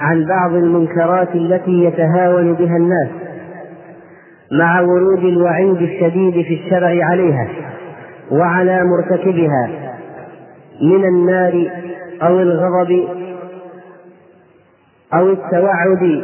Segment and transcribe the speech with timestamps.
[0.00, 3.08] عن بعض المنكرات التي يتهاون بها الناس
[4.52, 7.48] مع ورود الوعيد الشديد في الشرع عليها
[8.30, 9.70] وعلى مرتكبها
[10.82, 11.70] من النار
[12.22, 13.08] أو الغضب
[15.14, 16.22] أو التوعد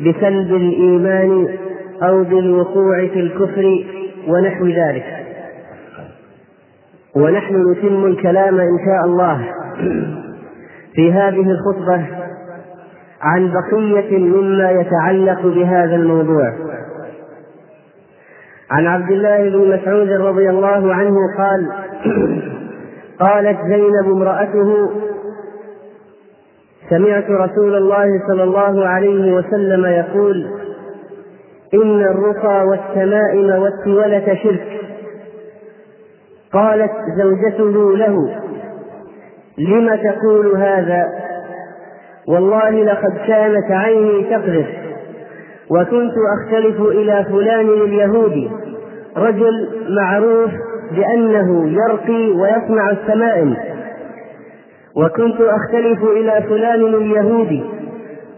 [0.00, 1.48] بسلب الإيمان
[2.02, 3.84] أو بالوقوع في الكفر
[4.28, 5.04] ونحو ذلك.
[7.16, 9.48] ونحن نتم الكلام إن شاء الله
[10.94, 12.27] في هذه الخطبة
[13.22, 16.52] عن بقية مما يتعلق بهذا الموضوع.
[18.70, 21.72] عن عبد الله بن مسعود رضي الله عنه قال
[23.28, 24.90] قالت زينب امرأته
[26.90, 30.46] سمعت رسول الله صلى الله عليه وسلم يقول
[31.74, 34.78] إن الرقى والتمائم والتولة شرك.
[36.52, 38.40] قالت زوجته له
[39.58, 41.27] لم تقول هذا؟
[42.28, 44.66] والله لقد كانت عيني تقذف
[45.70, 48.50] وكنت أختلف إلى فلان اليهودي
[49.16, 49.68] رجل
[50.00, 50.50] معروف
[50.96, 53.56] بأنه يرقي ويصنع التمائم
[54.96, 57.64] وكنت أختلف إلى فلان اليهودي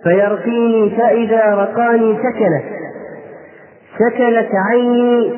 [0.05, 2.65] فيرقيني فإذا رقاني سكنت.
[3.99, 5.33] سكنت عيني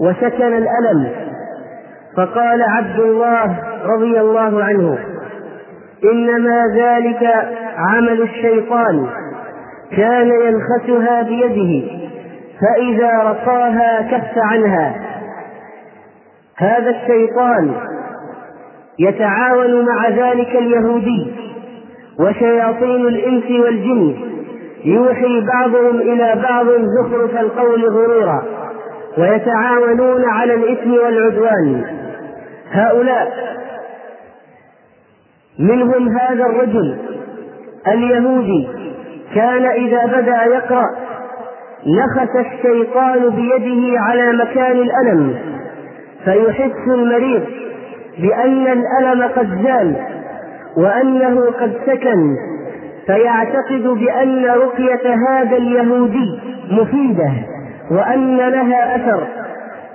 [0.00, 1.10] وسكن الألم.
[2.16, 4.98] فقال عبد الله رضي الله عنه
[6.04, 7.30] إنما ذلك
[7.76, 9.06] عمل الشيطان.
[9.96, 11.88] كان ينخسها بيده
[12.60, 14.94] فإذا رقاها كف عنها.
[16.56, 17.72] هذا الشيطان
[18.98, 21.32] يتعاون مع ذلك اليهودي
[22.20, 24.14] وشياطين الإنس والجن
[24.84, 28.42] يوحي بعضهم إلى بعض زخرف القول غرورا
[29.18, 31.84] ويتعاونون على الإثم والعدوان.
[32.72, 33.32] هؤلاء
[35.58, 36.96] منهم هذا الرجل
[37.88, 38.68] اليهودي
[39.34, 40.86] كان إذا بدأ يقرأ
[41.86, 45.34] نخس الشيطان بيده على مكان الألم
[46.24, 47.42] فيحس المريض
[48.18, 49.96] بأن الألم قد زال
[50.76, 52.36] وأنه قد سكن
[53.06, 56.40] فيعتقد بأن رقية هذا اليهودي
[56.70, 57.30] مفيدة
[57.90, 59.26] وأن لها أثر.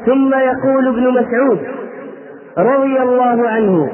[0.05, 1.59] ثم يقول ابن مسعود
[2.57, 3.89] رضي الله عنه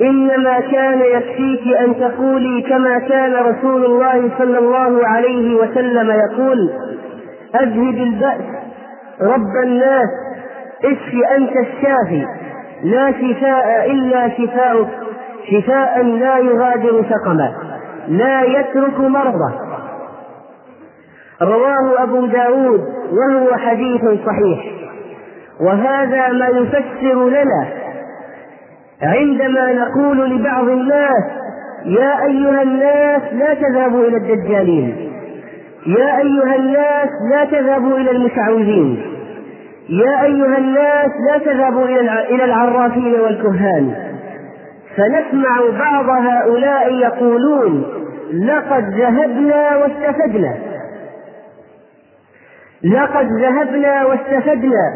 [0.00, 6.70] إنما كان يكفيك أن تقولي كما كان رسول الله صلى الله عليه وسلم يقول
[7.60, 8.40] أذهب البأس
[9.20, 10.08] رب الناس
[10.84, 12.26] اشف أنت الشافي
[12.82, 14.88] لا شفاء إلا شفاؤك
[15.50, 17.52] شفاء لا يغادر سقما
[18.08, 19.52] لا يترك مرضه
[21.42, 22.80] رواه أبو داود
[23.12, 24.72] وهو حديث صحيح.
[25.60, 27.79] وهذا ما يفسر لنا
[29.02, 31.24] عندما نقول لبعض الناس
[31.84, 35.12] يا أيها الناس لا تذهبوا إلى الدجالين.
[35.86, 39.02] يا أيها الناس لا تذهبوا إلى المشعوذين.
[39.88, 41.84] يا أيها الناس لا تذهبوا
[42.30, 43.94] إلى العرافين والكهان.
[44.96, 47.84] فنسمع بعض هؤلاء يقولون
[48.32, 50.54] لقد ذهبنا واستفدنا.
[52.84, 54.92] لقد ذهبنا واستفدنا.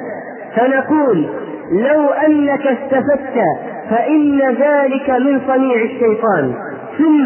[0.57, 1.29] فنقول
[1.73, 6.55] لو أنك استفدت فإن ذلك من صنيع الشيطان.
[6.99, 7.25] ثم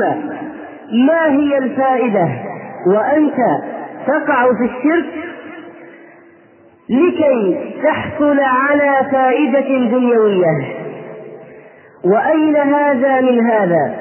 [1.06, 2.28] ما هي الفائدة؟
[2.86, 3.36] وأنت
[4.06, 5.06] تقع في الشرك
[6.90, 10.78] لكي تحصل على فائدة دنيوية.
[12.04, 13.94] وأين هذا من هذا؟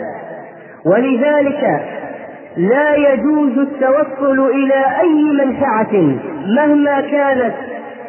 [0.86, 1.82] ولذلك
[2.58, 6.18] لا يجوز التوصل إلى أي منفعة
[6.48, 7.54] مهما كانت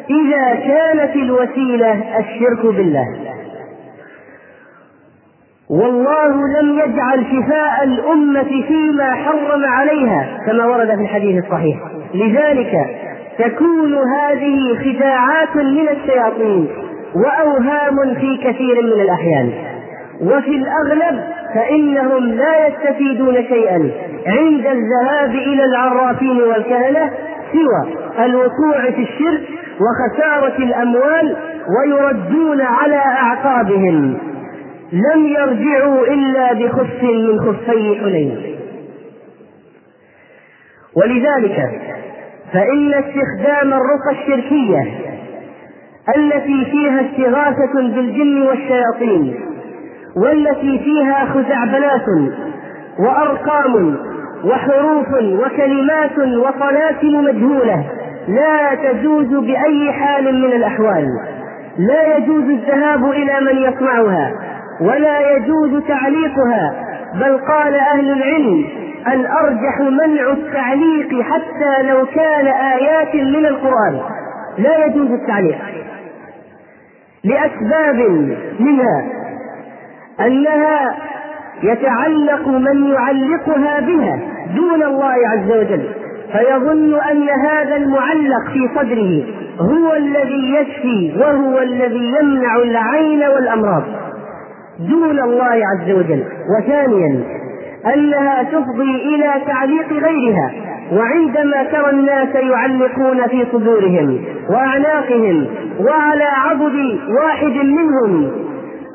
[0.09, 3.07] إذا كانت الوسيلة الشرك بالله.
[5.69, 11.77] والله لم يجعل شفاء الأمة فيما حرم عليها كما ورد في الحديث الصحيح.
[12.13, 12.71] لذلك
[13.39, 16.67] تكون هذه خداعات من الشياطين
[17.15, 19.51] وأوهام في كثير من الأحيان.
[20.21, 21.19] وفي الأغلب
[21.55, 23.91] فإنهم لا يستفيدون شيئا
[24.27, 27.11] عند الذهاب إلى العرافين والكهنة
[27.53, 27.93] سوى
[28.25, 29.41] الوقوع في الشرك
[29.79, 31.35] وخسارة الأموال
[31.79, 34.17] ويردون على أعقابهم.
[34.91, 38.55] لم يرجعوا إلا بخف من خفي حنين.
[40.95, 41.69] ولذلك
[42.53, 44.81] فإن استخدام الرقى الشركية
[46.17, 49.39] التي فيها استغاثة بالجن والشياطين
[50.17, 52.05] والتي فيها خزعبلات
[52.99, 53.97] وأرقام
[54.45, 57.85] وحروف وكلمات وطلاسم مجهولة
[58.27, 61.07] لا تجوز بأي حال من الأحوال.
[61.77, 64.48] لا يجوز الذهاب إلى من يصنعها.
[64.81, 66.85] ولا يجوز تعليقها
[67.15, 68.65] بل قال أهل العلم
[69.07, 73.99] الأرجح منع التعليق حتى لو كان آيات من القرآن.
[74.57, 75.57] لا يجوز التعليق.
[77.23, 77.95] لأسباب
[78.59, 79.05] منها
[80.21, 80.95] أنها
[81.63, 84.19] يتعلق من يعلقها بها
[84.55, 85.89] دون الله عز وجل
[86.31, 89.23] فيظن أن هذا المعلق في صدره
[89.59, 93.83] هو الذي يشفي وهو الذي يمنع العين والأمراض.
[94.79, 96.23] دون الله عز وجل.
[96.57, 97.23] وثانيا
[97.95, 100.51] أنها تفضي إلى تعليق غيرها
[100.93, 105.47] وعندما ترى الناس يعلقون في صدورهم وأعناقهم
[105.79, 108.31] وعلى عضد واحد منهم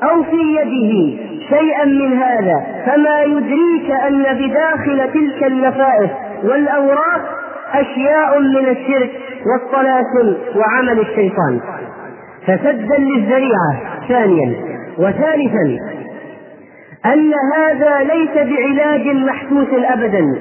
[0.03, 1.17] أو في يده
[1.49, 6.11] شيئا من هذا فما يدريك أن بداخل تلك اللفائف
[6.43, 7.21] والأوراق
[7.73, 9.11] أشياء من الشرك
[9.51, 11.59] والطلاسم وعمل الشيطان.
[12.47, 13.73] فسدا للذريعة.
[14.07, 14.53] ثانيا
[14.99, 15.77] وثالثا
[17.05, 20.35] أن هذا ليس بعلاج محسوس أبدا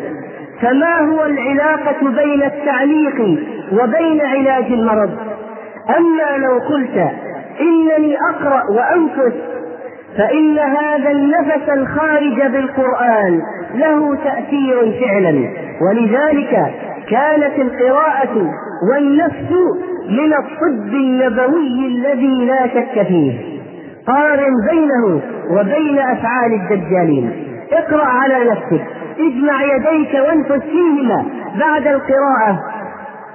[0.63, 3.39] فما هو العلاقة بين التعليق
[3.73, 5.11] وبين علاج المرض؟
[5.99, 7.11] أما لو قلت
[7.61, 9.35] إنني أقرأ وأنفس
[10.19, 13.41] فإن هذا النفس الخارج بالقرآن
[13.75, 15.49] له تأثير فعلا.
[15.83, 16.73] ولذلك
[17.11, 18.51] كانت القراءة
[18.91, 19.53] والنفس
[20.09, 23.54] من الطب النبوي الذي لا شك فيه.
[24.07, 25.21] قارن بينه
[25.51, 27.31] وبين أفعال الدجالين.
[27.73, 28.85] اقرأ على نفسك.
[29.19, 31.25] اجمع يديك وانفس فيهما
[31.61, 32.59] بعد القراءة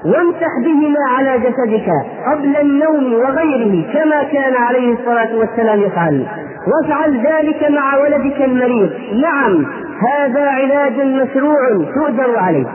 [0.06, 1.89] وامسح بهما على جسدك
[2.31, 6.27] قبل النوم وغيره كما كان عليه الصلاة والسلام يفعل.
[6.68, 8.89] وافعل ذلك مع ولدك المريض.
[9.22, 9.65] نعم
[10.12, 11.57] هذا علاج مشروع
[11.95, 12.65] تؤجر عليه.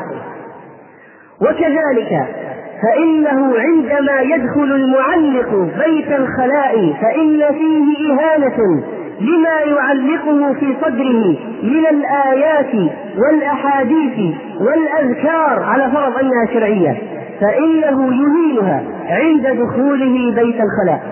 [1.40, 2.26] وكذلك
[2.84, 5.50] فإنه عندما يدخل المعلق
[5.84, 8.56] بيت الخلاء فإن فيه إهانة
[9.20, 16.96] لما يعلقه في صدره من الآيات والأحاديث والأذكار على فرض أنها شرعية
[17.40, 21.02] فإنه يهينها عند دخوله بيت الخلاء.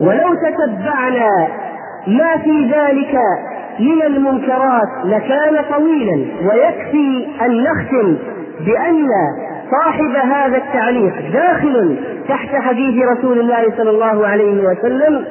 [0.00, 1.48] ولو تتبعنا
[2.06, 3.14] ما في ذلك
[3.80, 8.16] من المنكرات لكان طويلا ويكفي أن نختم
[8.66, 9.08] بأن
[9.70, 11.98] صاحب هذا التعليق داخل
[12.28, 15.24] تحت حديث رسول الله صلى الله عليه وسلم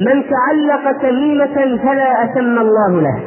[0.00, 3.20] من تعلق تميمة فلا أتم الله له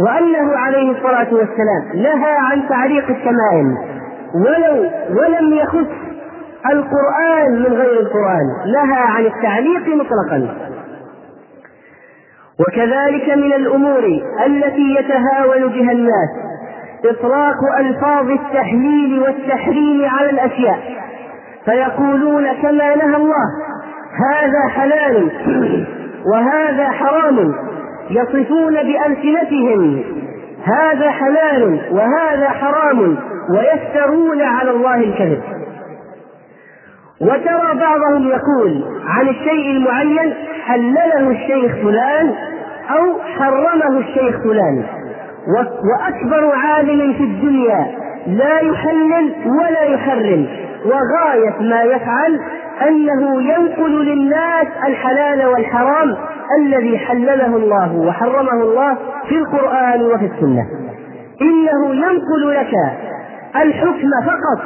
[0.00, 3.76] وأنه عليه الصلاة والسلام نهى عن تعليق التمائم
[4.34, 4.90] ولو
[5.20, 5.88] ولم يخص
[6.72, 10.56] القرآن من غير القرآن نهى عن التعليق مطلقا.
[12.60, 14.04] وكذلك من الأمور
[14.46, 16.47] التي يتهاون بها الناس
[17.04, 20.78] إطلاق ألفاظ التحليل والتحريم على الأشياء.
[21.64, 23.46] فيقولون كما نهى الله
[24.32, 25.30] هذا حلال
[26.32, 27.54] وهذا حرام
[28.10, 30.04] يصفون بألسنتهم
[30.64, 33.16] هذا حلال وهذا حرام
[33.50, 35.42] ويفترون على الله الكذب.
[37.20, 40.34] وترى بعضهم يقول عن الشيء المعين
[40.66, 42.34] حلله الشيخ فلان
[42.90, 44.84] أو حرمه الشيخ فلان.
[45.46, 47.86] وأكبر عالم في الدنيا
[48.26, 50.46] لا يحلل ولا يحرم.
[50.84, 52.40] وغاية ما يفعل
[52.88, 56.16] أنه ينقل للناس الحلال والحرام
[56.60, 58.96] الذي حلله الله وحرمه الله
[59.28, 60.66] في القرآن وفي السنة.
[61.42, 62.74] إنه ينقل لك
[63.56, 64.62] الحكم فقط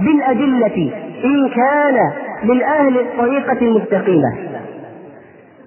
[0.00, 0.92] بالأدلة
[1.24, 2.10] إن كان
[2.44, 4.34] من أهل الطريقة المستقيمة.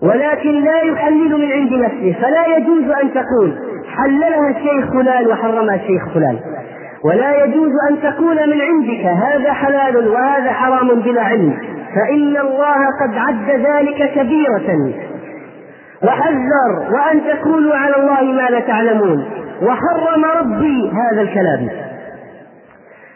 [0.01, 2.15] ولكن لا يحلل من عند نفسه.
[2.21, 3.53] فلا يجوز أن تقول
[3.97, 6.39] حللها الشيخ فلان وحرمها الشيخ فلان.
[7.05, 11.57] ولا يجوز أن تقول من عندك هذا حلال وهذا حرام بلا علم.
[11.95, 14.93] فإن الله قد عد ذلك كبيرة.
[16.03, 19.25] وحذر وأن تقولوا على الله ما لا تعلمون.
[19.61, 21.69] وحرم ربي هذا الكلام.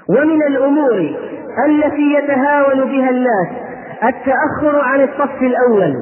[0.09, 1.15] ومن الأمور
[1.67, 3.47] التي يتهاون بها الناس
[4.03, 5.93] التأخر عن الصف الأول.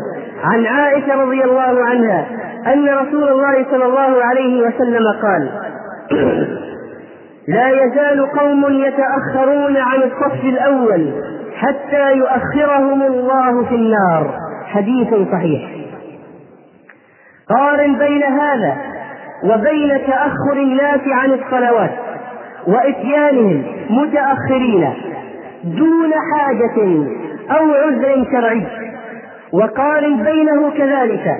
[0.43, 2.25] عن عائشة رضي الله عنها
[2.67, 5.49] أن رسول الله صلى الله عليه وسلم قال
[7.47, 11.13] لا يزال قوم يتأخرون عن الصف الأول
[11.55, 14.33] حتى يؤخرهم الله في النار.
[14.65, 15.61] حديث صحيح.
[17.49, 18.77] قارن بين هذا
[19.43, 21.91] وبين تأخر الناس عن الصلوات
[22.67, 24.93] وإتيانهم متأخرين
[25.63, 27.05] دون حاجة
[27.51, 28.63] أو عذر شرعي
[29.53, 31.37] وقارن بينه كذلك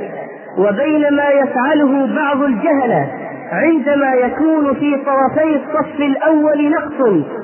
[0.58, 3.08] وبين ما يفعله بعض الجهلة
[3.52, 7.02] عندما يكون في طرفي الصف الأول نقص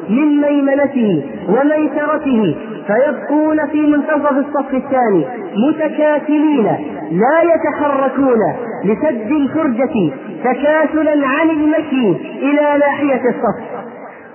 [0.10, 2.56] من ميمنته وميسرته
[2.88, 5.26] فيبقون في منتصف الصف الثاني
[5.68, 6.66] متكاسلين
[7.12, 8.40] لا يتحركون
[8.84, 10.12] لسد الفرجة
[10.44, 13.75] تكاسلا عن المشي إلى ناحية الصف.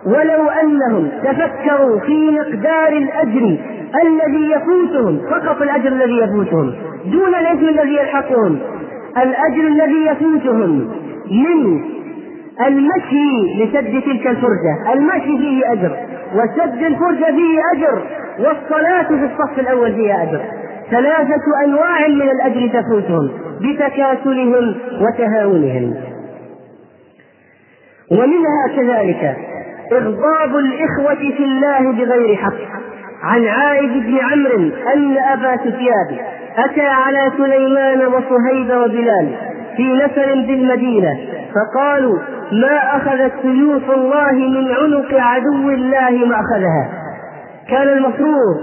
[0.07, 3.59] ولو أنهم تفكروا في مقدار الأجر
[4.03, 6.73] الذي يفوتهم فقط الأجر الذي يفوتهم
[7.13, 8.59] دون الإثم الذي يلحقهم
[9.17, 10.89] الأجر الذي يفوتهم
[11.31, 11.81] من
[12.67, 14.93] المشي لسد تلك الفرجة.
[14.93, 15.97] المشي فيه أجر
[16.35, 18.03] وسد الفرجة فيه أجر
[18.39, 20.41] والصلاة في الصف الأول فيها أجر.
[20.91, 23.31] ثلاثة أنواع من الأجر تفوتهم
[23.61, 25.95] بتكاسلهم وتهاونهم.
[28.13, 29.37] ومنها كذلك
[29.93, 32.81] إغضاب الإخوة في الله بغير حق.
[33.23, 36.19] عن عائد بن عمرو أن أبا سفيان
[36.57, 39.35] أتى على سليمان وصهيب وبلال
[39.77, 41.19] في نفر بالمدينة
[41.55, 42.19] فقالوا
[42.53, 46.91] ما أخذت سيوف الله من عنق عدو الله ما أخذها؟
[47.69, 48.57] كان المفروض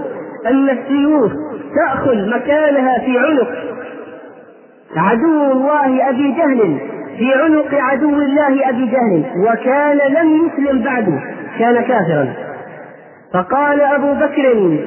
[0.46, 1.32] أن السيوف
[1.76, 3.48] تأخذ مكانها في عنق
[4.96, 6.78] عدو الله أبي جهل
[7.18, 11.20] في عنق عدو الله أبي جهل وكان لم يسلم بعد
[11.58, 12.32] كان كافرا.
[13.34, 14.78] فقال أبو بكر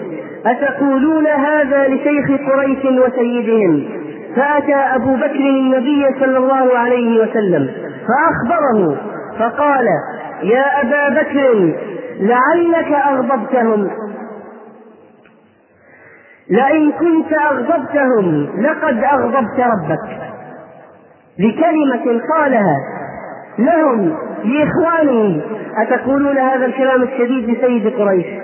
[0.45, 3.85] أتقولون هذا لشيخ قريش وسيدهم؟
[4.35, 7.69] فأتى أبو بكر النبي صلى الله عليه وسلم
[8.07, 8.97] فأخبره
[9.39, 9.85] فقال
[10.43, 11.73] يا أبا بكر
[12.19, 13.89] لعلك أغضبتهم.
[16.49, 20.31] لئن كنت أغضبتهم لقد أغضبت ربك.
[21.41, 22.77] لكلمة قالها.
[23.59, 25.41] لهم لإخوانهم.
[25.77, 28.25] أتقولون هذا الكلام الشديد لسيد قريش؟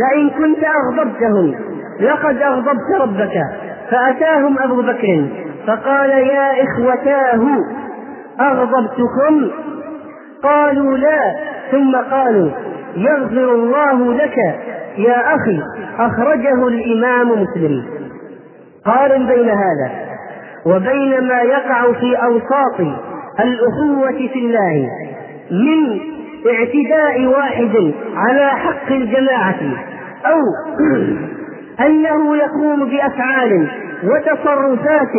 [0.00, 1.54] لئن كنت أغضبتهم
[2.00, 3.42] لقد أغضبت ربك.
[3.90, 5.26] فأتاهم أبو بكر
[5.66, 7.40] فقال يا إخوتاه
[8.40, 9.50] أغضبتكم؟
[10.42, 11.36] قالوا لا.
[11.70, 12.50] ثم قالوا
[12.96, 14.36] يغفر الله لك
[14.98, 15.60] يا أخي
[15.98, 17.84] أخرجه الإمام مسلم.
[18.84, 20.07] قارن بين هذا.
[20.68, 22.80] وبين ما يقع في أوساط
[23.40, 24.90] الأخوة في الله
[25.50, 26.00] من
[26.46, 29.60] اعتداء واحد على حق الجماعة
[30.26, 30.40] أو
[31.86, 33.68] أنه يقوم بأفعال
[34.04, 35.12] وتصرفات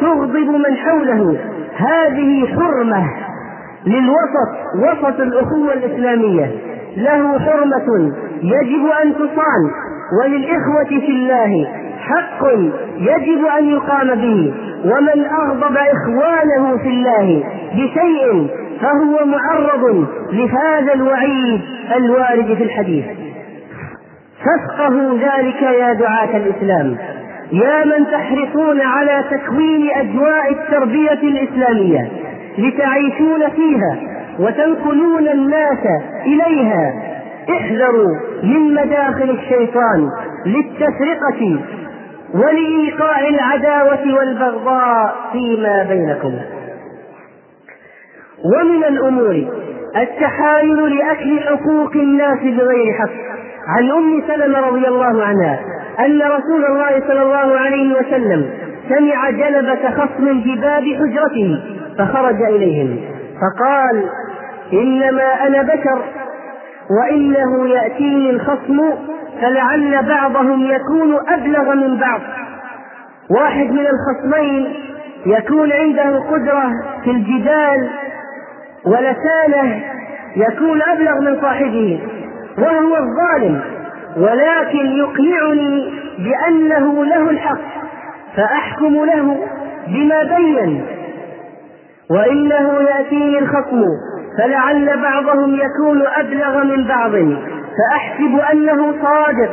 [0.00, 1.38] تغضب من حوله.
[1.76, 3.10] هذه حرمة
[3.86, 6.50] للوسط وسط الأخوة الإسلامية.
[6.96, 8.12] له حرمة
[8.42, 9.70] يجب أن تصان
[10.22, 11.66] وللإخوة في الله
[11.98, 12.46] حق
[12.96, 14.54] يجب أن يقام به.
[14.84, 17.44] ومن أغضب إخوانه في الله
[17.74, 18.46] بشيء
[18.80, 21.60] فهو معرض لهذا الوعيد
[21.96, 23.04] الوارد في الحديث.
[24.44, 26.96] فافقهوا ذلك يا دعاة الإسلام.
[27.52, 32.08] يا من تحرصون على تكوين أجواء التربية الإسلامية
[32.58, 33.96] لتعيشون فيها
[34.38, 35.86] وتنقلون الناس
[36.26, 36.92] إليها
[37.50, 40.08] احذروا من مداخل الشيطان
[40.46, 41.60] للتفرقة
[42.34, 46.34] ولإيقاع العداوة والبغضاء فيما بينكم.
[48.44, 49.46] ومن الأمور
[49.96, 53.10] التحايل لأكل حقوق الناس بغير حق.
[53.68, 55.60] عن أم سلمة رضي الله عنها
[55.98, 58.50] أن رسول الله صلى الله عليه وسلم
[58.88, 61.62] سمع جلبة خصم بباب حجرته
[61.98, 63.00] فخرج إليهم.
[63.40, 64.04] فقال
[64.72, 66.02] إنما أنا بشر.
[66.90, 68.80] وإنه يأتيني الخصم
[69.40, 72.20] فلعل بعضهم يكون أبلغ من بعض.
[73.30, 74.74] واحد من الخصمين
[75.26, 76.70] يكون عنده قدرة
[77.04, 77.88] في الجدال
[78.86, 79.82] ولسانه
[80.36, 82.00] يكون أبلغ من صاحبه
[82.58, 83.60] وهو الظالم
[84.16, 87.58] ولكن يقنعني بأنه له الحق
[88.36, 89.36] فأحكم له
[89.88, 90.84] بما بين.
[92.10, 93.84] وإنه يأتيني الخصم
[94.38, 97.12] فلعل بعضهم يكون أبلغ من بعض
[97.78, 99.50] فأحسب أنه صادق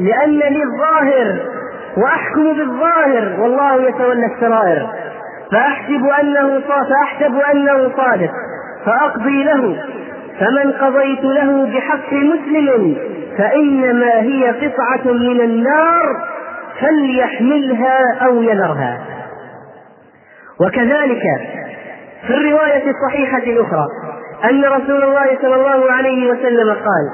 [0.00, 1.38] لأن لي الظاهر
[1.96, 4.86] وأحكم بالظاهر والله يتولى السرائر.
[5.52, 8.30] فأحسب أنه فأحسب أنه صادق
[8.86, 9.82] فأقضي له.
[10.40, 12.96] فمن قضيت له بحق مسلم
[13.38, 16.24] فإنما هي قطعة من النار
[16.80, 19.00] فليحملها أو يذرها.
[20.60, 21.22] وكذلك
[22.26, 23.86] في الرواية الصحيحة الأخرى
[24.44, 27.06] أن رسول الله صلى الله عليه وسلم قال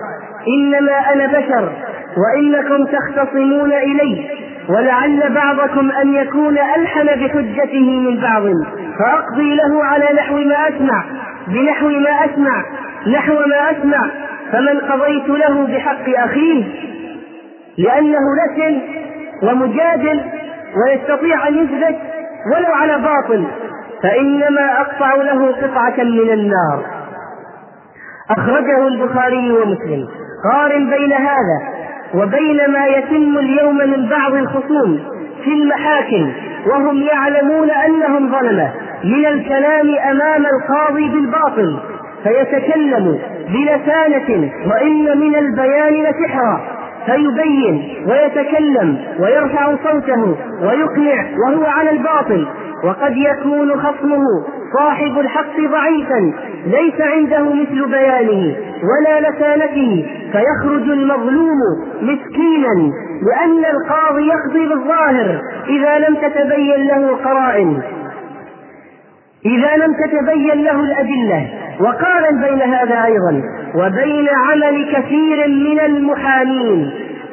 [0.48, 1.72] إنما أنا بشر
[2.16, 4.30] وإنكم تختصمون إلي
[4.68, 8.42] ولعل بعضكم أن يكون ألحن بحجته من بعض
[8.98, 11.04] فأقضي له على نحو ما أسمع
[11.48, 12.64] بنحو ما أسمع
[13.06, 14.10] نحو ما أسمع
[14.52, 16.64] فمن قضيت له بحق أخيه
[17.78, 18.80] لأنه لسن
[19.42, 20.20] ومجادل
[20.76, 21.98] ويستطيع أن يثبت
[22.54, 23.46] ولو على باطل
[24.02, 27.01] فإنما أقطع له قطعة من النار.
[28.30, 30.08] أخرجه البخاري ومسلم.
[30.52, 31.58] قارن بين هذا
[32.14, 35.00] وبين ما يتم اليوم من بعض الخصوم
[35.44, 36.32] في المحاكم
[36.66, 38.70] وهم يعلمون أنهم ظلمة.
[39.04, 41.78] من الكلام أمام القاضي بالباطل
[42.22, 46.60] فيتكلم بلسانة وإن من البيان لسحرا
[47.06, 52.46] فيبين ويتكلم ويرفع صوته ويقنع وهو على الباطل.
[52.84, 54.24] وقد يكون خصمه
[54.78, 56.32] صاحب الحق ضعيفا
[56.66, 61.58] ليس عنده مثل بيانه ولا لسانته فيخرج المظلوم
[62.00, 62.92] مسكينا
[63.22, 65.40] لأن القاضي يقضي بالظاهر.
[65.68, 67.82] إذا لم تتبين له قرائن
[69.46, 71.48] إذا لم تتبين له الأدلة.
[71.80, 73.42] وقارن بين هذا أيضا
[73.74, 76.90] وبين عمل كثير من المحامين.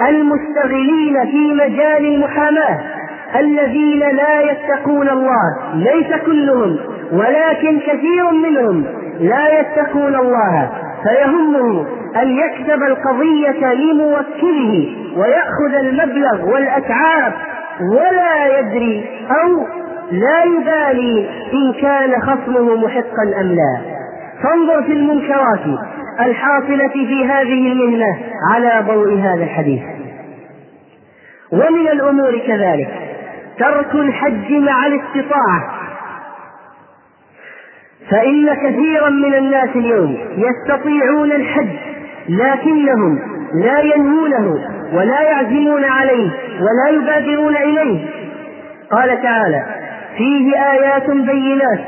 [0.08, 2.80] المستغلين في مجال المحاماة
[3.40, 5.56] الذين لا يتقون الله.
[5.74, 6.78] ليس كلهم
[7.12, 8.86] ولكن كثير منهم
[9.20, 10.70] لا يتقون الله.
[11.04, 11.86] فيهمه
[12.22, 17.34] أن يكتب القضية لموكله ويأخذ المبلغ والأتعاب
[17.82, 19.10] ولا يدري
[19.44, 19.68] أو
[20.12, 23.78] لا يبالي إن كان خصمه محقا أم لا.
[24.44, 25.60] فانظر في المنكرات.
[26.20, 28.18] الحاصلة في هذه المهنة
[28.54, 29.82] على ضوء هذا الحديث.
[31.52, 32.90] ومن الأمور كذلك
[33.60, 35.80] ترك الحج مع الاستطاعة.
[38.10, 41.76] فإن كثيرا من الناس اليوم يستطيعون الحج
[42.30, 43.20] لكنهم
[43.54, 44.60] لا ينهونه
[44.94, 46.30] ولا يعزمون عليه
[46.60, 48.06] ولا يبادرون إليه.
[48.92, 49.66] قال تعالى
[50.18, 51.80] فيه آيات بينات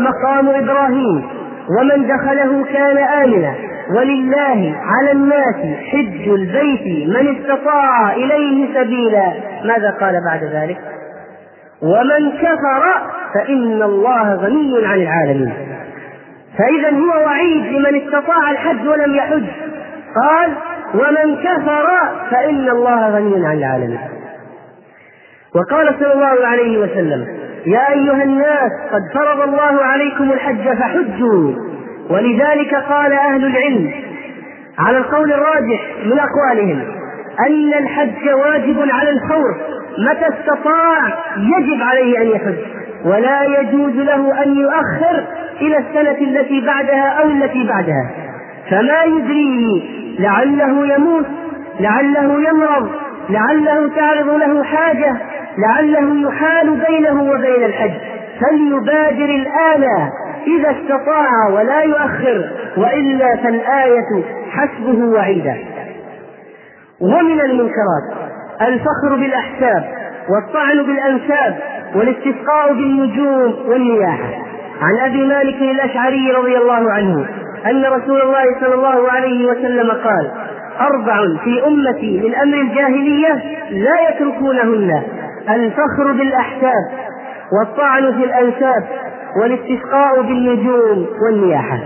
[0.00, 3.54] مقام إبراهيم ومن دخله كان آمنا.
[3.90, 9.32] ولله على الناس حج البيت من استطاع إليه سبيلا.
[9.64, 10.78] ماذا قال بعد ذلك؟
[11.82, 12.82] ومن كفر
[13.34, 15.52] فإن الله غني عن العالمين.
[16.58, 19.46] فإذا هو وعيد لمن استطاع الحج ولم يحج.
[20.16, 20.52] قال
[20.94, 21.86] ومن كفر
[22.30, 24.00] فإن الله غني عن العالمين.
[25.54, 31.52] وقال صلى الله عليه وسلم يا أيها الناس قد فرض الله عليكم الحج فحجوا.
[32.10, 33.90] ولذلك قال أهل العلم
[34.78, 36.82] على القول الراجح من أقوالهم
[37.46, 39.56] أن الحج واجب على الفور
[39.98, 40.98] متى استطاع
[41.36, 42.58] يجب عليه أن يحج
[43.04, 45.24] ولا يجوز له أن يؤخر
[45.60, 48.10] إلى السنة التي بعدها أو التي بعدها.
[48.70, 49.82] فما يدريه
[50.18, 51.26] لعله يموت
[51.80, 52.90] لعله يمرض
[53.30, 55.16] لعله تعرض له حاجة
[55.58, 57.92] لعله يحال بينه وبين الحج.
[58.40, 59.84] فليبادر الآن
[60.46, 65.56] إذا استطاع ولا يؤخر وإلا فالآية حسبه وعيدا
[67.00, 69.84] ومن المنكرات الفخر بالأحساب
[70.28, 71.58] والطعن بالأنساب
[71.94, 74.34] والاستسقاء بالنجوم والنياحة
[74.82, 77.26] عن أبي مالك الأشعري رضي الله عنه
[77.66, 80.30] أن رسول الله صلى الله عليه وسلم قال
[80.80, 85.02] أربع في أمتي من أمر الجاهلية لا يتركونهن.
[85.50, 86.84] الفخر بالأحساب
[87.58, 88.84] والطعن في الأنساب
[89.42, 91.78] والاستسقاء بالنجوم والنياحة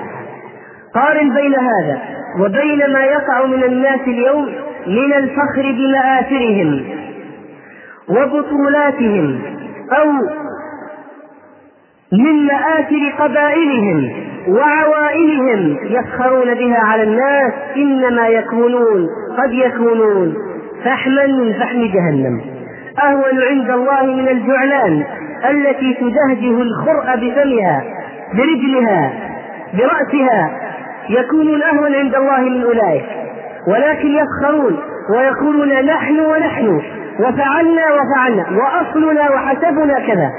[0.94, 1.98] قارن بين هذا
[2.40, 4.46] وبين ما يقع من الناس اليوم
[4.86, 6.84] من الفخر بمآثرهم
[8.08, 9.38] وبطولاتهم
[9.98, 10.12] أو
[12.12, 14.10] من مآثر قبائلهم
[14.48, 20.34] وعوائلهم يفخرون بها على الناس إنما يكونون قد يكونون
[20.84, 22.55] فحما من فحم جهنم.
[23.02, 25.04] أهون عند الله من الجعلان
[25.50, 27.84] التي تدهده الخرء بفمها
[28.34, 29.12] برجلها
[29.74, 30.50] برأسها.
[31.08, 33.04] يكونون أهون عند الله من أولئك
[33.68, 34.78] ولكن يسخرون
[35.10, 36.82] ويقولون نحن ونحن
[37.20, 40.30] وفعلنا وفعلنا وأصلنا وحسبنا كذا.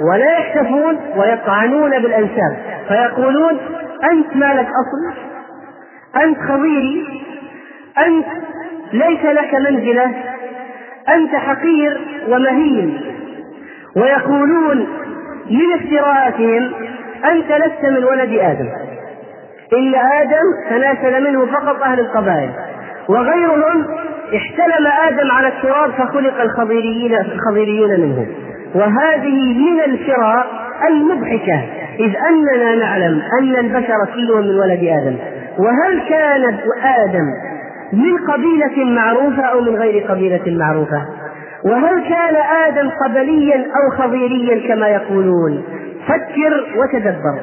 [0.00, 2.56] ولا يكتفون ويطعنون بالأنساب.
[2.88, 3.58] فيقولون
[4.12, 5.14] أنت ما لك أصل؟
[6.24, 7.06] أنت خضيري؟
[8.06, 8.26] أنت
[8.92, 10.12] ليس لك منزلة؟
[11.08, 13.00] أنت حقير ومهين.
[13.96, 14.78] ويقولون
[15.50, 16.72] من افتراءاتهم
[17.24, 18.68] أنت لست من ولد آدم.
[19.72, 22.50] إن آدم تناسل منه فقط أهل القبائل.
[23.08, 23.86] وغيرهم
[24.36, 28.26] احتلم آدم على التراب فخلق الخضيريين الخضيريون منه
[28.74, 30.46] وهذه من الفراء
[30.88, 31.62] المضحكة
[32.00, 35.16] إذ أننا نعلم أن البشر كلهم من ولد آدم.
[35.58, 37.51] وهل كان آدم
[37.92, 41.02] من قبيلة معروفة أو من غير قبيلة معروفة؟
[41.64, 45.62] وهل كان آدم قبليا أو خضيريا كما يقولون؟
[46.08, 47.40] فكر وتدبر.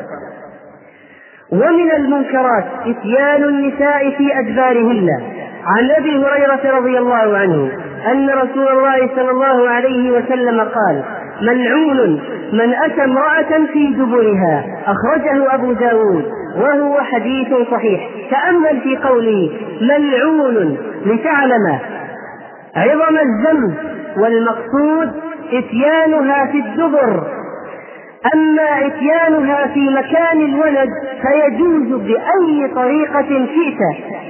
[1.51, 5.09] ومن المنكرات إتيان النساء في أدبارهن.
[5.65, 7.71] عن أبي هريرة رضي الله عنه
[8.11, 11.03] أن رسول الله صلى الله عليه وسلم قال
[11.41, 12.21] ملعون
[12.53, 16.38] من أتى امرأة في دبرها أخرجه أبو داود.
[16.57, 18.09] وهو حديث صحيح.
[18.31, 21.79] تأمل في قوله ملعون لتعلم
[22.75, 23.73] عظم الذنب
[24.17, 25.11] والمقصود
[25.53, 27.23] إتيانها في الدبر.
[28.33, 30.89] أما إتيانها في مكان الولد
[31.21, 33.81] فيجوز بأي طريقة شئت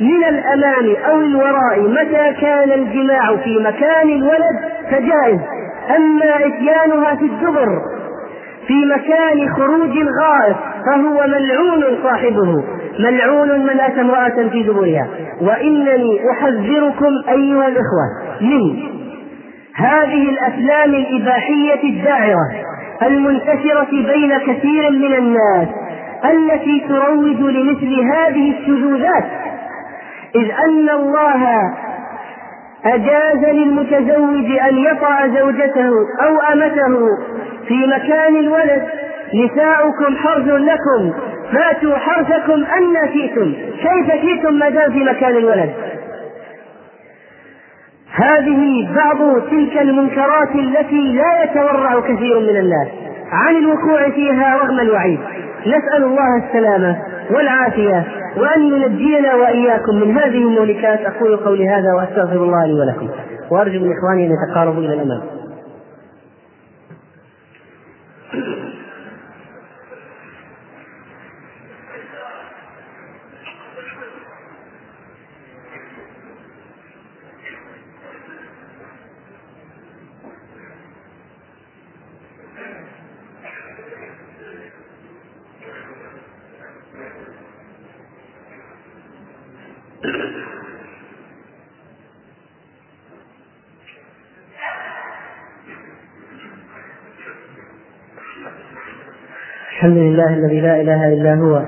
[0.02, 4.60] من الأمام أو الوراء متى كان الجماع في مكان الولد
[4.92, 5.40] فجائز.
[5.96, 7.82] أما إتيانها في الدبر
[8.70, 10.56] في مكان خروج الغائط
[10.86, 12.64] فهو ملعون صاحبه
[13.00, 15.08] ملعون من أتى امرأة في دبرها.
[15.42, 18.06] وإنني أحذركم أيها الإخوة
[18.42, 18.90] من
[19.76, 22.50] هذه الأفلام الإباحية الداعرة
[23.02, 25.68] المنتشرة بين كثير من الناس
[26.26, 29.26] التي تروج لمثل هذه الشذوذات
[30.36, 31.48] إذ أن الله
[32.86, 35.90] أجاز للمتزوج أن يطع زوجته
[36.22, 36.98] أو أمته
[37.70, 38.84] في مكان الولد.
[39.34, 41.14] نساؤكم حرث لكم.
[41.54, 43.54] فاتوا حرثكم أن شئتم.
[43.82, 45.70] كيف شئتم ما دام في مكان الولد؟
[48.14, 52.88] هذه بعض تلك المنكرات التي لا يتورع كثير من الناس
[53.32, 55.20] عن الوقوع فيها رغم الوعيد.
[55.68, 56.98] نسأل الله السلامة
[57.32, 58.04] والعافية
[58.38, 63.10] وأن ينجينا وإياكم من هذه المهلكات أقول قولي هذا وأستغفر الله لي ولكم.
[63.52, 65.39] وأرجو من إخواني أن يتقاربوا إلى الأمام.
[99.80, 101.62] الحمد لله الذي لا إله إلا هو.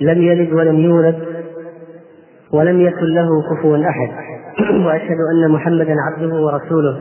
[0.00, 1.18] لم يلد ولم يولد
[2.52, 4.08] ولم يكن له كفوا أحد.
[4.86, 7.00] وأشهد أن محمدا عبده ورسوله.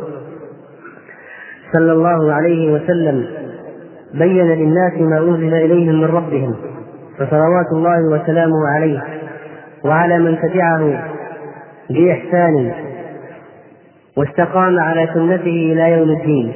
[1.73, 3.25] صلى الله عليه وسلم
[4.13, 6.55] بين للناس ما أنزل اليهم من ربهم
[7.17, 9.03] فصلوات الله وسلامه عليه
[9.83, 11.03] وعلى من تبعه
[11.89, 12.73] بإحسان
[14.17, 16.53] واستقام على سنته إلى يوم الدين.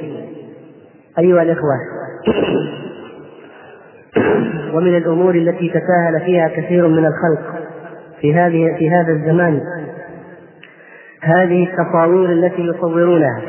[1.18, 1.99] أيها الإخوة
[4.74, 7.60] ومن الأمور التي تساهل فيها كثير من الخلق
[8.20, 9.60] في هذه في هذا الزمان.
[11.22, 13.40] هذه التصاوير التي يصورونها.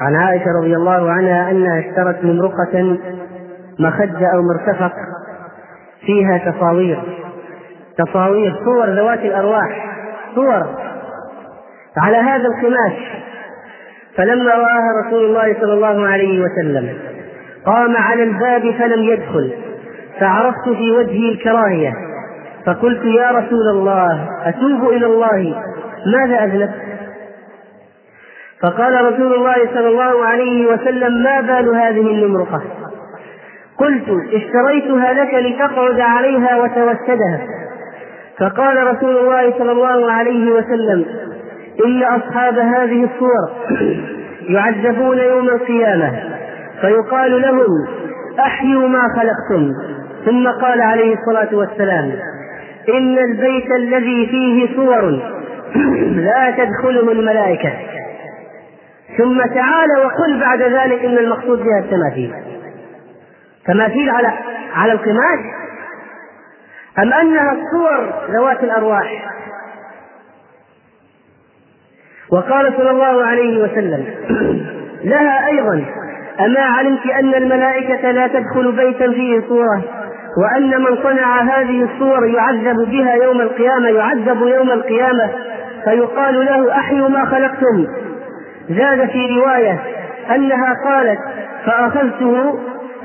[0.00, 2.98] عن عائشة رضي الله عنها أنها اشترت ممرقة
[3.78, 4.92] مخدة أو مرتفق.
[6.06, 7.02] فيها تصاوير.
[7.98, 9.94] تصاوير صور ذوات الأرواح.
[10.34, 10.66] صور.
[11.96, 13.22] على هذا القماش.
[14.16, 17.07] فلما رآها رسول الله صلى الله عليه وسلم
[17.68, 19.52] قام على الباب فلم يدخل.
[20.20, 21.92] فعرفت في وجهي الكراهية.
[22.66, 25.62] فقلت يا رسول الله أتوب إلى الله.
[26.06, 26.74] ماذا أذنبت؟
[28.62, 32.62] فقال رسول الله صلى الله عليه وسلم ما بال هذه النمرقة
[33.78, 37.40] قلت اشتريتها لك لتقعد عليها وتوسدها
[38.38, 41.04] فقال رسول الله صلى الله عليه وسلم
[41.86, 43.50] إن أصحاب هذه الصور
[44.48, 46.12] يعذبون يوم القيامة.
[46.80, 47.86] فيقال لهم
[48.40, 49.72] أحيوا ما خلقتم.
[50.24, 52.12] ثم قال عليه الصلاة والسلام
[52.88, 55.10] إن البيت الذي فيه صور
[56.28, 57.72] لا تدخله الملائكة.
[59.18, 62.34] ثم تعال وقل بعد ذلك إن المقصود بها التماثيل.
[63.66, 64.32] تماثيل على
[64.74, 65.38] على القماش؟
[66.98, 69.24] أم أنها الصور ذوات الأرواح؟
[72.32, 74.06] وقال صلى الله عليه وسلم
[75.10, 75.84] لها أيضا
[76.40, 79.82] أما علمت أن الملائكة لا تدخل بيتا فيه صورة
[80.42, 85.30] وأن من صنع هذه الصور يعذب بها يوم القيامة يعذب يوم القيامة
[85.84, 87.86] فيقال له أحيوا ما خلقتم.
[88.70, 89.78] زاد في رواية
[90.34, 91.18] أنها قالت
[91.66, 92.58] فأخذته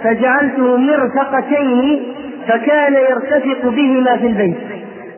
[0.03, 2.03] فجعلته مرفقتين
[2.47, 4.57] فكان يرتفق بهما في البيت.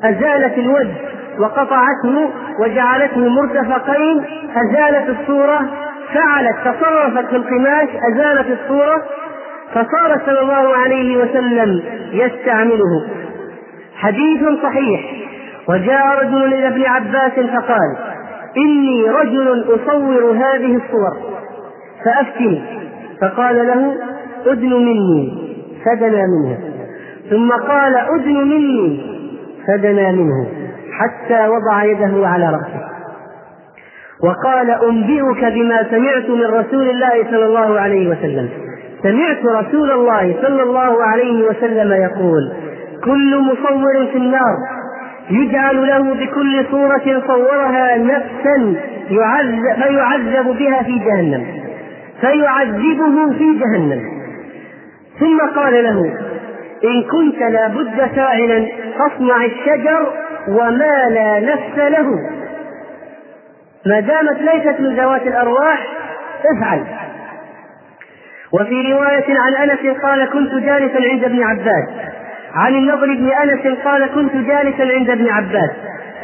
[0.04, 0.93] أزالت الوجه
[1.39, 4.23] وقطعته وجعلته مرتفقين
[4.56, 5.62] أزالت الصورة
[6.13, 9.03] فعلت تصرفت في القماش أزالت الصورة
[9.73, 13.07] فصار صلى الله عليه وسلم يستعمله.
[13.95, 15.01] حديث صحيح
[15.69, 17.97] وجاء رجل إلى ابن عباس فقال
[18.57, 21.17] إني رجل أصور هذه الصور
[22.05, 22.63] فأفتني.
[23.21, 23.95] فقال له
[24.45, 25.45] أدن مني
[25.85, 26.59] فدنا منه.
[27.29, 29.15] ثم قال أدن مني
[29.67, 30.47] فدنا منه
[30.99, 32.94] حتى وضع يده على رأسه.
[34.23, 38.49] وقال أنبئك بما سمعت من رسول الله صلى الله عليه وسلم.
[39.04, 42.54] سمعت رسول الله صلى الله عليه وسلم يقول
[43.04, 44.56] كل مصور في النار
[45.30, 48.75] يجعل له بكل صورة صورها نفسا
[49.10, 51.45] يعذب فيعذب بها في جهنم
[52.21, 54.01] فيعذبه في جهنم.
[55.19, 56.13] ثم قال له
[56.84, 60.08] إن كنت لابد فاعلا فاصنع الشجر
[60.47, 62.19] وما لا نفس له.
[63.85, 65.87] ما دامت ليست من ذوات الأرواح
[66.57, 66.83] افعل.
[68.53, 71.87] وفي رواية عن أنس قال كنت جالسا عند ابن عباس.
[72.53, 75.69] عن النضر بن أنس قال كنت جالسا عند ابن عباس.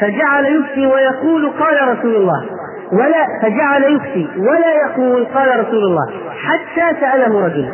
[0.01, 2.45] فجعل يفتي ويقول قال رسول الله.
[2.93, 6.07] ولا فجعل يفتي ولا يقول قال رسول الله.
[6.29, 7.71] حتى سأله رجل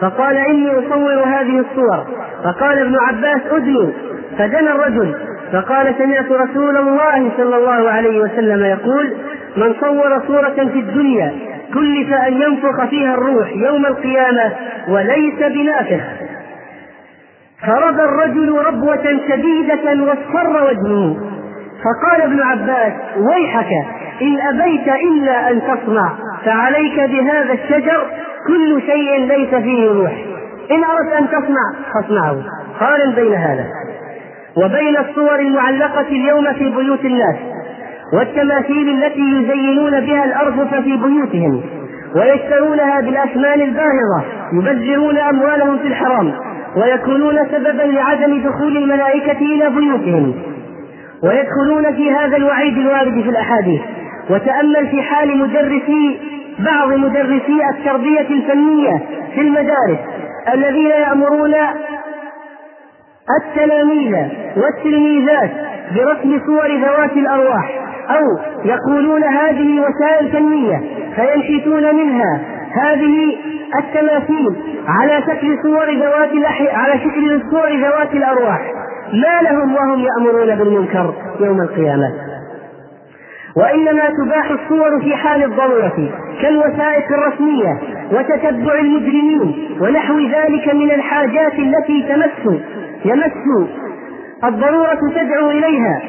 [0.00, 2.06] فقال إني أصور هذه الصور.
[2.44, 3.90] فقال ابن عباس أدنوا
[4.38, 5.14] فدنا الرجل
[5.52, 9.14] فقال سمعت رسول الله صلى الله عليه وسلم يقول
[9.56, 11.32] من صور صورة في الدنيا
[11.74, 14.52] كلف أن ينفخ فيها الروح يوم القيامة
[14.88, 16.04] وليس بنافخ.
[17.66, 21.16] فرد الرجل ربوة شديدة واصفر وجهه.
[21.84, 23.70] فقال ابن عباس ويحك
[24.22, 26.12] إن أبيت إلا أن تصنع
[26.44, 28.06] فعليك بهذا الشجر
[28.46, 30.12] كل شيء ليس فيه روح.
[30.70, 32.36] إن أردت أن تصنع فاصنعه.
[32.80, 33.64] قارن بين هذا.
[34.56, 37.36] وبين الصور المعلقة اليوم في بيوت الناس
[38.12, 41.62] والتماثيل التي يزينون بها الأرفف في بيوتهم
[42.16, 46.32] ويشترونها بالأثمان الباهظة يبذرون أموالهم في الحرام
[46.76, 50.34] ويكونون سببا لعدم دخول الملائكة إلى بيوتهم
[51.22, 53.80] ويدخلون في هذا الوعيد الوارد في الأحاديث.
[54.30, 56.20] وتأمل في حال مدرسي
[56.58, 59.02] بعض مدرسي التربية الفنية
[59.34, 59.98] في المدارس
[60.54, 61.54] الذين يأمرون
[63.30, 64.14] التلاميذ
[64.56, 65.50] والتلميذات
[65.96, 70.80] برسم صور ذوات الأرواح أو يقولون هذه وسائل فنية
[71.16, 72.40] فينشئون منها
[72.72, 73.36] هذه
[73.78, 74.56] التماثيل
[74.88, 76.30] على شكل صور ذوات
[76.74, 78.60] على شكل صور ذوات الأرواح.
[79.12, 82.12] ما لهم وهم يأمرون بالمنكر يوم القيامة.
[83.56, 86.08] وإنما تباح الصور في حال الضرورة
[86.42, 87.80] كالوثائق الرسمية
[88.12, 92.60] وتتبع المجرمين ونحو ذلك من الحاجات التي تمس
[93.04, 93.68] يمس
[94.44, 96.02] الضرورة تدعو إليها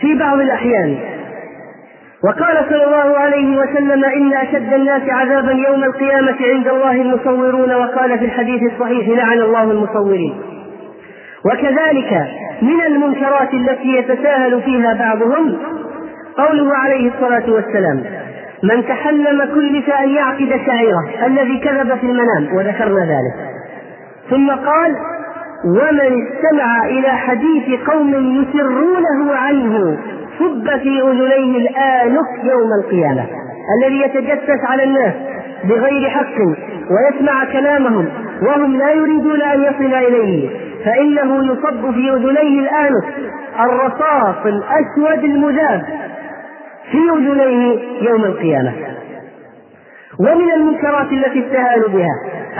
[0.00, 0.98] في بعض الأحيان.
[2.24, 8.18] وقال صلى الله عليه وسلم إن أشد الناس عذابا يوم القيامة عند الله المصورون وقال
[8.18, 10.34] في الحديث الصحيح لعن الله المصورين.
[11.44, 12.26] وكذلك
[12.62, 15.58] من المنكرات التي يتساهل فيها بعضهم
[16.36, 18.04] قوله عليه الصلاة والسلام
[18.62, 23.34] من تحلم كلف أن يعقد شعيرة الذي كذب في المنام وذكرنا ذلك.
[24.30, 24.96] ثم قال
[25.64, 28.10] ومن استمع إلى حديث قوم
[28.42, 29.98] يسرونه عنه
[30.38, 33.26] صب في أذنيه الآنف يوم القيامة
[33.78, 35.14] الذي يتجسس على الناس
[35.64, 36.38] بغير حق
[36.90, 38.08] ويسمع كلامهم
[38.42, 40.50] وهم لا يريدون أن يصل إليه
[40.84, 43.04] فإنه يصب في أذنيه الآنف
[43.60, 45.82] الرصاص الأسود المذاب
[46.92, 47.78] في أذنيه
[48.10, 48.72] يوم القيامة.
[50.20, 52.14] ومن المنكرات التي استهان بها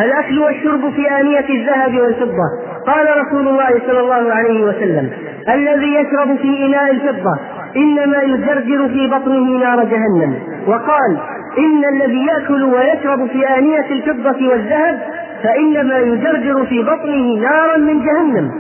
[0.05, 2.49] الأكل والشرب في آنية الذهب والفضة.
[2.87, 5.11] قال رسول الله صلى الله عليه وسلم
[5.49, 7.39] الذي يشرب في إناء الفضة
[7.77, 10.35] إنما يجرجر في بطنه نار جهنم.
[10.67, 11.19] وقال
[11.59, 14.99] إن الذي يأكل ويشرب في آنية الفضة والذهب
[15.43, 18.51] فإنما يجرجر في بطنه نارا من جهنم.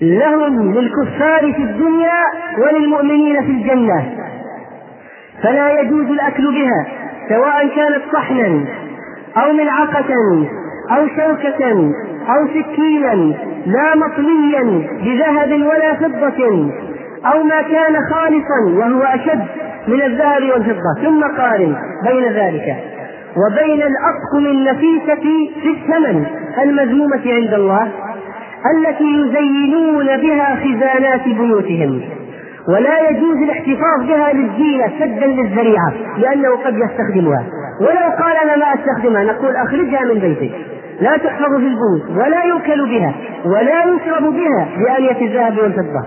[0.00, 2.20] لهم للكفار في الدنيا
[2.58, 4.25] وللمؤمنين في الجنة.
[5.42, 6.86] فلا يجوز الأكل بها
[7.28, 8.64] سواء كانت صحنا
[9.36, 10.14] أو ملعقة
[10.90, 11.92] أو شوكة
[12.28, 13.14] أو سكينا
[13.66, 16.70] لا مطليا بذهب ولا فضة
[17.26, 19.44] أو ما كان خالصا وهو أشد
[19.88, 21.02] من الذهب والفضة.
[21.04, 22.76] ثم قارن بين ذلك
[23.36, 26.26] وبين الأطقم النفيسة في الثمن
[26.62, 27.88] المذمومة عند الله
[28.74, 32.00] التي يزينون بها خزانات بيوتهم.
[32.68, 37.44] ولا يجوز الاحتفاظ بها للزينة سدا للذريعة لأنه قد يستخدمها.
[37.80, 40.54] ولو قال أنا ما أستخدمها نقول أخرجها من بيتك.
[41.00, 46.06] لا تحفظ في البيوت ولا يؤكل بها ولا يشرب بها بآلية الذهب والفضة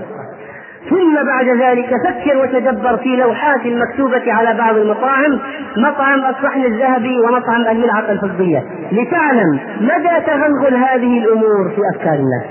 [0.89, 5.39] ثم بعد ذلك فكر وتدبر في لوحات مكتوبة على بعض المطاعم
[5.77, 8.63] مطعم الصحن الذهبي ومطعم الملعقة الفضية.
[8.91, 12.45] لتعلم مدى تغلغل هذه الأمور في أفكار الناس.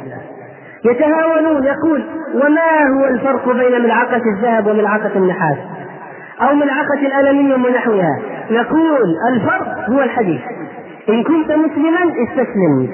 [0.84, 2.02] يتهاونون يقول
[2.34, 5.56] وما هو الفرق بين ملعقة الذهب وملعقة النحاس؟
[6.40, 8.20] أو ملعقة الألمنيوم ونحوها.
[8.50, 10.40] نقول الفرق هو الحديث.
[11.08, 12.88] إن كنت مسلما استسلم.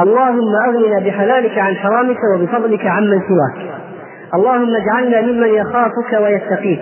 [0.00, 3.70] اللهم أغننا بحلالك عن حرامك وبفضلك عمن سواك.
[4.34, 6.80] اللهم اجعلنا ممن يخافك ويتقيك.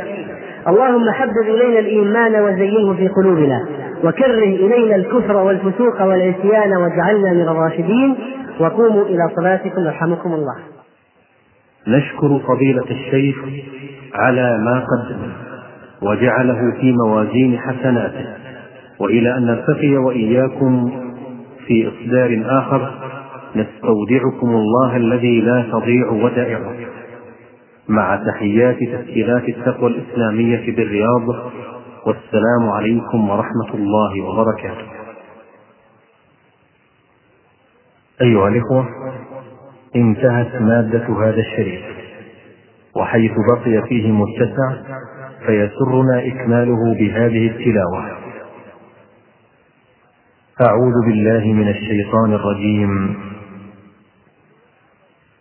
[0.68, 3.66] اللهم حبب إلينا الإيمان وزينه في قلوبنا.
[4.04, 8.16] وكره إلينا الكفر والفسوق والعصيان واجعلنا من الراشدين.
[8.60, 10.56] وقوموا إلى صلاتكم يرحمكم الله.
[11.88, 13.36] نشكر فضيلة الشيخ
[14.14, 15.18] على ما قدم
[16.02, 18.26] وجعله في موازين حسناته
[19.00, 20.90] وإلى أن نلتقي وإياكم
[21.66, 22.90] في إصدار آخر.
[23.56, 26.72] نستودعكم الله الذي لا تضيع ودائعه.
[27.88, 31.28] مع تحيات تسجيلات التقوى الإسلامية بالرياض
[32.06, 34.95] والسلام عليكم ورحمة الله وبركاته.
[38.22, 38.88] أيها الإخوة
[39.96, 41.80] انتهت مادة هذا الشريف
[42.96, 44.76] وحيث بقي فيه متسع
[45.46, 48.18] فيسرنا إكماله بهذه التلاوة.
[50.60, 53.16] أعوذ بالله من الشيطان الرجيم.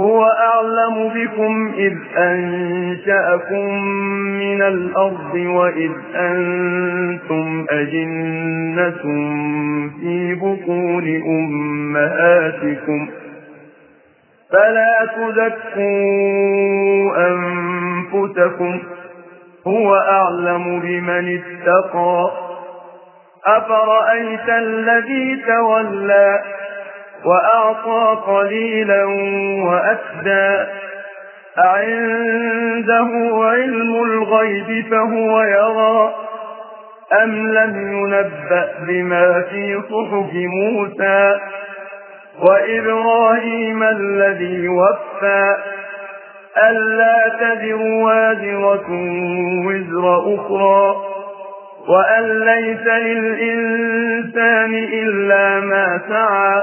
[0.00, 3.84] هو أعلم بكم إذ أنشأكم
[4.38, 9.02] من الأرض وإذ أنتم أجنة
[10.00, 13.08] في بطون أمهاتكم.
[14.52, 15.84] فلا تزكوا
[17.28, 18.78] أنفسكم
[19.66, 22.30] هو أعلم بمن اتقى.
[23.46, 26.42] أفرأيت الذي تولى
[27.24, 29.04] وأعطى قليلا
[29.64, 30.64] وأكدى
[31.58, 36.14] أعنده علم الغيب فهو يرى.
[37.22, 41.40] أم لم ينبأ بما في صحف موسى
[42.40, 45.56] وإبراهيم الذي وفى؟
[46.68, 48.90] ألا تذر وازرة
[49.66, 50.96] وزر أخرى.
[51.88, 56.62] وأن ليس للإنسان إلا ما سعى.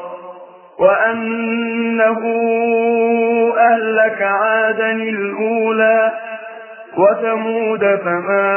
[0.81, 2.19] وأنه
[3.59, 6.11] أهلك عادا الأولى
[6.97, 8.51] وثمود فما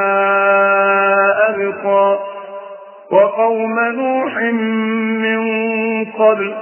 [1.48, 2.18] أبقى
[3.10, 4.36] وقوم نوح
[5.22, 5.44] من
[6.04, 6.54] قبل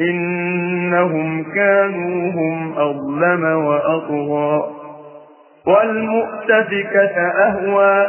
[0.00, 4.70] إنهم كانوا هم أظلم وأطغى
[5.66, 7.16] والمؤتفكة
[7.46, 8.06] أهوى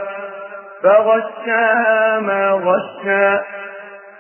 [0.84, 3.55] فغشاها ما غشى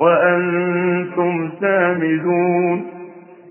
[0.00, 2.86] وأنتم سامدون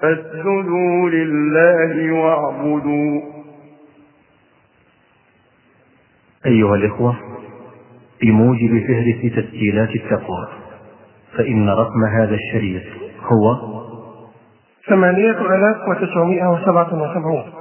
[0.02, 3.22] فاسجدوا لله واعبدوا.
[6.45, 7.16] أيها الإخوة
[8.22, 10.48] بموجب فهرس تسجيلات التقوى
[11.38, 12.84] فإن رقم هذا الشريط
[13.22, 13.56] هو
[14.89, 17.57] ثمانية آلاف وتسعمائة وسبعة وسبعون.